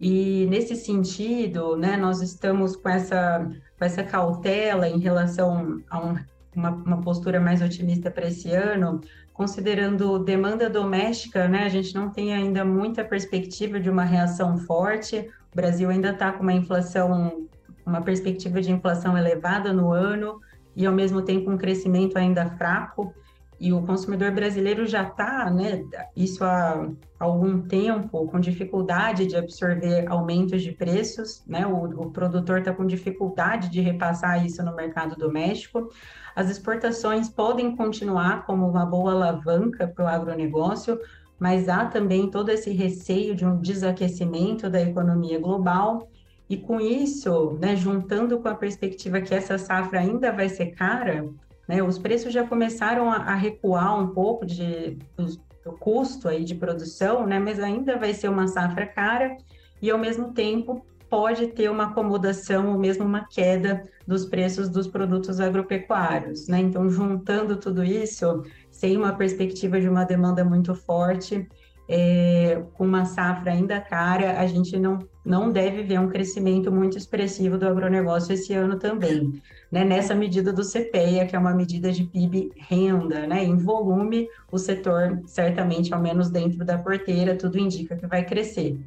E 0.00 0.46
nesse 0.50 0.74
sentido, 0.74 1.76
né, 1.76 1.96
nós 1.96 2.20
estamos 2.20 2.74
com 2.74 2.88
essa, 2.88 3.48
com 3.78 3.84
essa 3.84 4.02
cautela 4.02 4.88
em 4.88 4.98
relação 4.98 5.80
a 5.88 6.04
um 6.04 6.16
uma, 6.56 6.70
uma 6.70 7.00
postura 7.00 7.40
mais 7.40 7.62
otimista 7.62 8.10
para 8.10 8.28
esse 8.28 8.50
ano, 8.50 9.00
considerando 9.32 10.18
demanda 10.18 10.70
doméstica, 10.70 11.48
né, 11.48 11.64
a 11.64 11.68
gente 11.68 11.94
não 11.94 12.10
tem 12.10 12.32
ainda 12.32 12.64
muita 12.64 13.04
perspectiva 13.04 13.80
de 13.80 13.90
uma 13.90 14.04
reação 14.04 14.56
forte. 14.58 15.28
O 15.52 15.56
Brasil 15.56 15.90
ainda 15.90 16.10
está 16.10 16.32
com 16.32 16.42
uma 16.42 16.52
inflação, 16.52 17.46
uma 17.84 18.00
perspectiva 18.00 18.60
de 18.60 18.70
inflação 18.70 19.16
elevada 19.18 19.72
no 19.72 19.92
ano 19.92 20.40
e 20.76 20.86
ao 20.86 20.92
mesmo 20.92 21.22
tempo 21.22 21.50
um 21.50 21.58
crescimento 21.58 22.16
ainda 22.16 22.46
fraco 22.50 23.14
e 23.60 23.72
o 23.72 23.82
consumidor 23.82 24.32
brasileiro 24.32 24.86
já 24.86 25.02
está, 25.02 25.50
né, 25.50 25.84
isso 26.16 26.44
há 26.44 26.88
algum 27.18 27.62
tempo, 27.62 28.26
com 28.26 28.40
dificuldade 28.40 29.26
de 29.26 29.36
absorver 29.36 30.06
aumentos 30.08 30.62
de 30.62 30.72
preços, 30.72 31.42
né, 31.46 31.66
o, 31.66 31.84
o 32.02 32.10
produtor 32.10 32.58
está 32.58 32.72
com 32.72 32.86
dificuldade 32.86 33.70
de 33.70 33.80
repassar 33.80 34.44
isso 34.44 34.62
no 34.62 34.74
mercado 34.74 35.16
doméstico. 35.16 35.88
As 36.34 36.50
exportações 36.50 37.28
podem 37.28 37.76
continuar 37.76 38.44
como 38.44 38.68
uma 38.68 38.84
boa 38.84 39.12
alavanca 39.12 39.86
para 39.86 40.04
o 40.04 40.08
agronegócio, 40.08 40.98
mas 41.38 41.68
há 41.68 41.86
também 41.86 42.30
todo 42.30 42.48
esse 42.48 42.70
receio 42.70 43.34
de 43.34 43.44
um 43.44 43.60
desaquecimento 43.60 44.68
da 44.68 44.80
economia 44.80 45.38
global. 45.38 46.08
E 46.48 46.56
com 46.56 46.80
isso, 46.80 47.56
né, 47.60 47.74
juntando 47.74 48.38
com 48.38 48.48
a 48.48 48.54
perspectiva 48.54 49.20
que 49.20 49.34
essa 49.34 49.56
safra 49.56 50.00
ainda 50.00 50.30
vai 50.30 50.48
ser 50.48 50.72
cara, 50.72 51.26
né? 51.68 51.82
Os 51.82 51.98
preços 51.98 52.32
já 52.32 52.46
começaram 52.46 53.10
a, 53.10 53.16
a 53.16 53.34
recuar 53.34 53.98
um 53.98 54.08
pouco 54.08 54.44
de, 54.44 54.98
do, 55.16 55.26
do, 55.64 55.72
custo 55.78 56.28
aí 56.28 56.44
de 56.44 56.54
produção, 56.54 57.26
né? 57.26 57.38
mas 57.38 57.58
ainda 57.58 57.96
vai 57.96 58.12
ser 58.14 58.28
uma 58.28 58.46
safra 58.46 58.86
cara 58.86 59.36
e, 59.80 59.90
ao 59.90 59.98
mesmo 59.98 60.32
tempo, 60.32 60.84
pode 61.08 61.48
ter 61.48 61.70
uma 61.70 61.84
acomodação 61.84 62.72
ou 62.72 62.78
mesmo 62.78 63.04
uma 63.04 63.26
queda 63.28 63.82
dos 64.06 64.26
preços 64.26 64.68
dos 64.68 64.86
produtos 64.88 65.40
agropecuários. 65.40 66.48
Né? 66.48 66.60
Então, 66.60 66.88
juntando 66.88 67.56
tudo 67.56 67.84
isso, 67.84 68.42
sem 68.70 68.96
uma 68.96 69.12
perspectiva 69.12 69.80
de 69.80 69.88
uma 69.88 70.04
demanda 70.04 70.44
muito 70.44 70.74
forte, 70.74 71.48
é, 71.88 72.62
com 72.74 72.84
uma 72.84 73.04
safra 73.04 73.52
ainda 73.52 73.80
cara, 73.80 74.40
a 74.40 74.46
gente 74.46 74.78
não, 74.78 74.98
não 75.24 75.50
deve 75.50 75.82
ver 75.82 75.98
um 76.00 76.08
crescimento 76.08 76.72
muito 76.72 76.96
expressivo 76.96 77.58
do 77.58 77.66
agronegócio 77.66 78.32
esse 78.32 78.52
ano 78.52 78.78
também. 78.78 79.40
Né? 79.70 79.84
Nessa 79.84 80.14
medida 80.14 80.52
do 80.52 80.62
CPEA, 80.62 81.26
que 81.26 81.36
é 81.36 81.38
uma 81.38 81.54
medida 81.54 81.92
de 81.92 82.04
PIB 82.04 82.52
renda, 82.56 83.26
né? 83.26 83.44
em 83.44 83.56
volume, 83.56 84.28
o 84.50 84.58
setor, 84.58 85.20
certamente, 85.26 85.92
ao 85.92 86.00
menos 86.00 86.30
dentro 86.30 86.64
da 86.64 86.78
porteira, 86.78 87.36
tudo 87.36 87.58
indica 87.58 87.96
que 87.96 88.06
vai 88.06 88.24
crescer. 88.24 88.78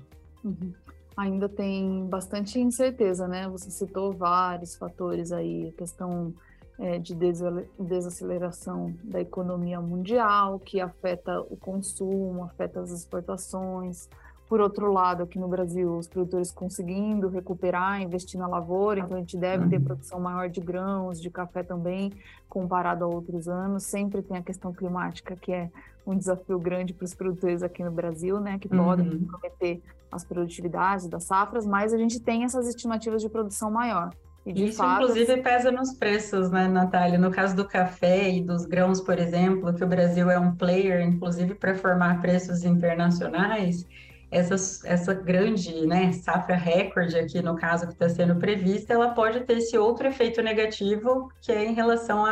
Uhum. 0.44 0.74
Ainda 1.16 1.50
tem 1.50 2.06
bastante 2.06 2.60
incerteza, 2.60 3.28
né? 3.28 3.50
Você 3.50 3.72
citou 3.72 4.14
vários 4.14 4.76
fatores 4.76 5.32
aí, 5.32 5.74
a 5.74 5.78
questão 5.78 6.32
é, 6.80 7.00
de 7.00 7.16
desaceleração 7.80 8.94
da 9.04 9.20
economia 9.20 9.82
mundial, 9.82 10.60
que 10.60 10.80
afeta 10.80 11.42
o 11.42 11.58
consumo, 11.58 12.44
afeta 12.44 12.80
as 12.80 12.92
exportações. 12.92 14.08
Por 14.48 14.62
outro 14.62 14.94
lado, 14.94 15.24
aqui 15.24 15.38
no 15.38 15.48
Brasil, 15.48 15.98
os 15.98 16.08
produtores 16.08 16.52
conseguindo 16.52 17.28
recuperar, 17.28 18.02
investir 18.02 18.40
na 18.40 18.48
lavoura, 18.48 19.00
então 19.00 19.18
a 19.18 19.20
gente 19.20 19.36
deve 19.36 19.66
uhum. 19.66 19.70
ter 19.70 19.80
produção 19.82 20.20
maior 20.20 20.48
de 20.48 20.62
grãos, 20.62 21.20
de 21.20 21.30
café 21.30 21.64
também, 21.64 22.14
comparado 22.48 23.04
a 23.04 23.08
outros 23.08 23.50
anos. 23.50 23.84
Sempre 23.84 24.22
tem 24.22 24.38
a 24.38 24.42
questão 24.42 24.72
climática, 24.72 25.36
que 25.36 25.52
é 25.52 25.70
um 26.06 26.16
desafio 26.16 26.58
grande 26.58 26.94
para 26.94 27.04
os 27.04 27.14
produtores 27.14 27.62
aqui 27.62 27.84
no 27.84 27.92
Brasil, 27.92 28.40
né, 28.40 28.58
que 28.58 28.70
podem 28.70 29.10
uhum. 29.10 29.20
comprometer 29.20 29.82
as 30.10 30.24
produtividades 30.24 31.08
das 31.08 31.26
safras, 31.26 31.66
mas 31.66 31.94
a 31.94 31.98
gente 31.98 32.20
tem 32.22 32.46
essas 32.46 32.68
estimativas 32.70 33.22
de 33.22 33.28
produção 33.28 33.70
maior. 33.70 34.14
Isso, 34.56 34.78
fato, 34.78 35.04
inclusive, 35.04 35.34
assim 35.34 35.42
pesa 35.42 35.72
nos 35.72 35.94
preços, 35.94 36.50
né, 36.50 36.68
Natália? 36.68 37.18
No 37.18 37.32
caso 37.32 37.56
do 37.56 37.68
café 37.68 38.30
e 38.30 38.42
dos 38.42 38.66
grãos, 38.66 39.02
por 39.02 39.20
exemplo, 39.20 39.74
que 39.74 39.84
o 39.84 39.88
Brasil 39.88 40.30
é 40.30 40.40
um 40.40 40.56
player, 40.56 41.02
inclusive, 41.02 41.54
para 41.56 41.76
formar 41.76 42.22
preços 42.22 42.64
internacionais, 42.64 43.86
essa, 44.32 44.56
essa 44.88 45.14
grande 45.14 45.86
né, 45.86 46.12
safra 46.14 46.56
recorde 46.56 47.18
aqui, 47.18 47.42
no 47.42 47.56
caso, 47.56 47.88
que 47.88 47.94
está 47.94 48.08
sendo 48.08 48.36
prevista, 48.38 48.94
ela 48.94 49.10
pode 49.10 49.42
ter 49.42 49.58
esse 49.58 49.78
outro 49.78 50.08
efeito 50.08 50.42
negativo, 50.42 51.30
que 51.42 51.52
é 51.52 51.66
em 51.66 51.74
relação 51.74 52.26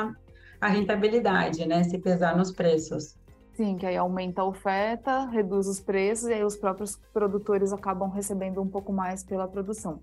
à 0.61 0.67
rentabilidade, 0.67 1.65
né, 1.67 1.83
se 1.83 1.97
pesar 1.97 2.37
nos 2.37 2.51
preços. 2.51 3.17
Sim, 3.53 3.77
que 3.77 3.85
aí 3.85 3.95
aumenta 3.95 4.41
a 4.41 4.45
oferta, 4.45 5.25
reduz 5.27 5.67
os 5.67 5.79
preços 5.79 6.27
e 6.27 6.33
aí 6.33 6.43
os 6.43 6.57
próprios 6.57 6.97
produtores 7.13 7.71
acabam 7.71 8.09
recebendo 8.09 8.61
um 8.61 8.67
pouco 8.67 8.91
mais 8.91 9.23
pela 9.23 9.47
produção 9.47 9.99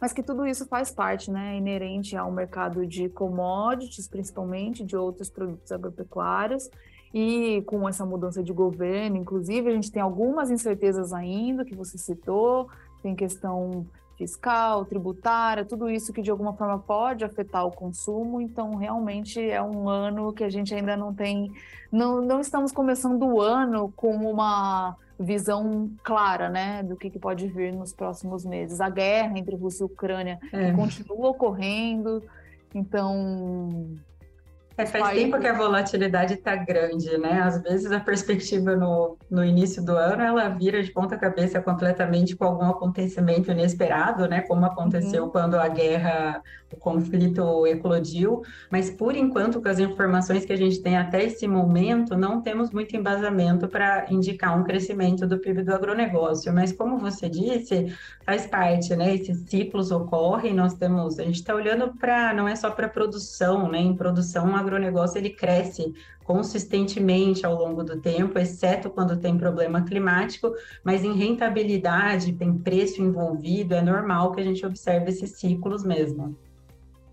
mas 0.00 0.12
que 0.12 0.22
tudo 0.22 0.46
isso 0.46 0.66
faz 0.66 0.90
parte, 0.90 1.30
né, 1.30 1.56
inerente 1.56 2.16
ao 2.16 2.32
mercado 2.32 2.86
de 2.86 3.08
commodities, 3.08 4.08
principalmente 4.08 4.84
de 4.84 4.96
outros 4.96 5.28
produtos 5.28 5.70
agropecuários, 5.70 6.70
e 7.12 7.62
com 7.66 7.88
essa 7.88 8.06
mudança 8.06 8.42
de 8.42 8.52
governo, 8.52 9.16
inclusive, 9.16 9.68
a 9.68 9.74
gente 9.74 9.90
tem 9.90 10.00
algumas 10.00 10.50
incertezas 10.50 11.12
ainda 11.12 11.64
que 11.64 11.74
você 11.74 11.98
citou, 11.98 12.68
tem 13.02 13.14
questão 13.14 13.86
fiscal, 14.16 14.84
tributária, 14.84 15.64
tudo 15.64 15.88
isso 15.88 16.12
que 16.12 16.20
de 16.20 16.30
alguma 16.30 16.52
forma 16.52 16.78
pode 16.78 17.24
afetar 17.24 17.66
o 17.66 17.72
consumo. 17.72 18.40
Então, 18.40 18.76
realmente 18.76 19.40
é 19.40 19.62
um 19.62 19.88
ano 19.88 20.32
que 20.32 20.44
a 20.44 20.50
gente 20.50 20.74
ainda 20.74 20.96
não 20.96 21.12
tem, 21.14 21.50
não, 21.90 22.20
não 22.20 22.38
estamos 22.38 22.70
começando 22.70 23.22
o 23.22 23.40
ano 23.40 23.92
com 23.96 24.14
uma 24.14 24.94
visão 25.20 25.90
clara, 26.02 26.48
né, 26.48 26.82
do 26.82 26.96
que, 26.96 27.10
que 27.10 27.18
pode 27.18 27.46
vir 27.46 27.74
nos 27.74 27.92
próximos 27.92 28.44
meses. 28.44 28.80
A 28.80 28.88
guerra 28.88 29.38
entre 29.38 29.54
Rússia 29.54 29.84
e 29.84 29.86
Ucrânia 29.86 30.38
é. 30.50 30.72
continua 30.72 31.28
ocorrendo, 31.28 32.22
então 32.74 33.98
é, 34.82 34.86
faz 34.86 35.10
tempo 35.10 35.38
que 35.38 35.46
a 35.46 35.52
volatilidade 35.52 36.34
está 36.34 36.56
grande, 36.56 37.16
né? 37.18 37.40
Às 37.42 37.60
vezes 37.62 37.92
a 37.92 38.00
perspectiva 38.00 38.74
no, 38.74 39.16
no 39.30 39.44
início 39.44 39.84
do 39.84 39.92
ano 39.92 40.22
ela 40.22 40.48
vira 40.48 40.82
de 40.82 40.90
ponta 40.90 41.16
cabeça 41.16 41.60
completamente 41.60 42.34
com 42.34 42.44
algum 42.44 42.64
acontecimento 42.64 43.50
inesperado, 43.50 44.26
né? 44.26 44.40
Como 44.42 44.64
aconteceu 44.64 45.24
uhum. 45.24 45.30
quando 45.30 45.56
a 45.56 45.68
guerra, 45.68 46.42
o 46.72 46.76
conflito 46.76 47.66
eclodiu. 47.66 48.42
Mas 48.70 48.90
por 48.90 49.14
enquanto, 49.14 49.60
com 49.60 49.68
as 49.68 49.78
informações 49.78 50.44
que 50.44 50.52
a 50.52 50.56
gente 50.56 50.80
tem 50.80 50.96
até 50.96 51.24
esse 51.24 51.46
momento, 51.46 52.16
não 52.16 52.40
temos 52.40 52.70
muito 52.70 52.96
embasamento 52.96 53.68
para 53.68 54.06
indicar 54.10 54.58
um 54.58 54.64
crescimento 54.64 55.26
do 55.26 55.38
PIB 55.38 55.62
do 55.62 55.74
agronegócio. 55.74 56.52
Mas 56.52 56.72
como 56.72 56.98
você 56.98 57.28
disse, 57.28 57.94
faz 58.24 58.46
parte, 58.46 58.96
né? 58.96 59.14
Esses 59.14 59.38
ciclos 59.48 59.90
ocorrem. 59.90 60.54
Nós 60.54 60.74
temos, 60.74 61.18
a 61.18 61.24
gente 61.24 61.36
está 61.36 61.54
olhando 61.54 61.92
para, 61.98 62.32
não 62.32 62.48
é 62.48 62.56
só 62.56 62.70
para 62.70 62.88
produção, 62.88 63.70
né? 63.70 63.78
Em 63.78 63.94
produção 63.94 64.56
agronegócio 64.56 64.69
ele 64.76 65.30
cresce 65.30 65.92
consistentemente 66.24 67.44
ao 67.44 67.54
longo 67.54 67.82
do 67.82 68.00
tempo, 68.00 68.38
exceto 68.38 68.88
quando 68.88 69.18
tem 69.18 69.36
problema 69.36 69.82
climático, 69.82 70.52
mas 70.84 71.02
em 71.02 71.12
rentabilidade, 71.12 72.34
tem 72.34 72.56
preço 72.56 73.02
envolvido, 73.02 73.74
é 73.74 73.82
normal 73.82 74.32
que 74.32 74.40
a 74.40 74.44
gente 74.44 74.64
observe 74.64 75.10
esses 75.10 75.38
ciclos 75.38 75.82
mesmo. 75.82 76.36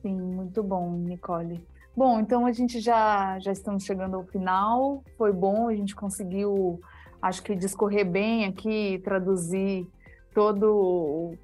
Sim, 0.03 0.21
muito 0.21 0.61
bom, 0.61 0.91
Nicole. 0.91 1.65
Bom, 1.95 2.19
então 2.19 2.45
a 2.45 2.51
gente 2.51 2.79
já, 2.79 3.39
já 3.39 3.51
estamos 3.51 3.83
chegando 3.83 4.17
ao 4.17 4.23
final, 4.23 5.03
foi 5.17 5.33
bom, 5.33 5.67
a 5.67 5.75
gente 5.75 5.95
conseguiu, 5.95 6.79
acho 7.19 7.41
que 7.41 7.55
discorrer 7.55 8.07
bem 8.07 8.45
aqui, 8.45 9.01
traduzir 9.03 9.87
todo 10.31 10.75
o, 10.75 11.35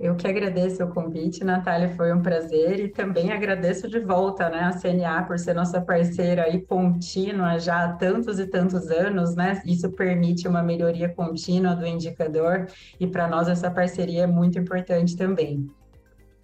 Eu 0.00 0.14
que 0.14 0.28
agradeço 0.28 0.84
o 0.84 0.94
convite, 0.94 1.42
Natália, 1.42 1.88
foi 1.96 2.12
um 2.12 2.22
prazer 2.22 2.78
e 2.78 2.88
também 2.88 3.32
agradeço 3.32 3.88
de 3.88 3.98
volta, 3.98 4.48
né, 4.48 4.60
a 4.60 4.72
CNA 4.72 5.24
por 5.24 5.40
ser 5.40 5.54
nossa 5.54 5.80
parceira 5.80 6.48
e 6.48 6.62
contínua 6.62 7.58
já 7.58 7.84
há 7.84 7.92
tantos 7.94 8.38
e 8.38 8.46
tantos 8.46 8.90
anos, 8.92 9.34
né? 9.34 9.60
Isso 9.66 9.90
permite 9.90 10.46
uma 10.46 10.62
melhoria 10.62 11.08
contínua 11.08 11.74
do 11.74 11.84
indicador 11.84 12.68
e 13.00 13.08
para 13.08 13.26
nós 13.26 13.48
essa 13.48 13.68
parceria 13.72 14.22
é 14.22 14.26
muito 14.26 14.56
importante 14.56 15.16
também. 15.16 15.68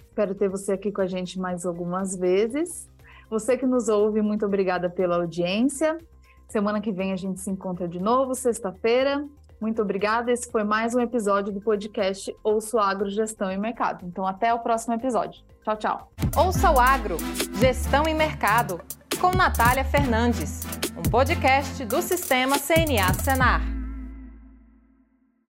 Espero 0.01 0.35
ter 0.35 0.49
você 0.49 0.73
aqui 0.73 0.91
com 0.91 1.03
a 1.03 1.07
gente 1.07 1.39
mais 1.39 1.65
algumas 1.65 2.17
vezes. 2.17 2.91
Você 3.31 3.57
que 3.57 3.67
nos 3.67 3.89
ouve, 3.89 4.21
muito 4.21 4.45
obrigada 4.45 4.91
pela 4.91 5.15
audiência. 5.15 5.97
Semana 6.49 6.81
que 6.81 6.91
vem 6.91 7.13
a 7.13 7.17
gente 7.17 7.41
se 7.41 7.51
encontra 7.51 7.87
de 7.87 8.01
novo, 8.01 8.35
sexta-feira. 8.35 9.25
Muito 9.61 9.81
obrigada. 9.83 10.31
Esse 10.33 10.51
foi 10.51 10.65
mais 10.65 10.95
um 10.95 11.01
episódio 11.01 11.53
do 11.53 11.61
podcast 11.61 12.35
Ouço 12.43 12.79
Agro, 12.79 13.09
Gestão 13.09 13.51
e 13.51 13.57
Mercado. 13.57 14.05
Então, 14.07 14.27
até 14.27 14.53
o 14.53 14.59
próximo 14.59 14.95
episódio. 14.95 15.43
Tchau, 15.65 15.77
tchau. 15.77 16.13
Ouça 16.37 16.71
o 16.71 16.79
Agro, 16.79 17.17
Gestão 17.55 18.07
e 18.07 18.15
Mercado, 18.15 18.81
com 19.21 19.31
Natália 19.31 19.85
Fernandes, 19.85 20.63
um 20.97 21.11
podcast 21.11 21.85
do 21.85 22.03
Sistema 22.03 22.59
CNA 22.59 23.15
Senar. 23.15 23.84